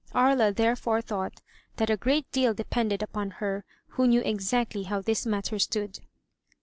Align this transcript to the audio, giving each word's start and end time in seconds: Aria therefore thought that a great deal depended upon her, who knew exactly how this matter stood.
Aria 0.15 0.51
therefore 0.51 0.99
thought 0.99 1.41
that 1.75 1.91
a 1.91 1.95
great 1.95 2.25
deal 2.31 2.55
depended 2.55 3.03
upon 3.03 3.29
her, 3.37 3.63
who 3.89 4.07
knew 4.07 4.21
exactly 4.21 4.81
how 4.81 4.99
this 4.99 5.27
matter 5.27 5.59
stood. 5.59 5.99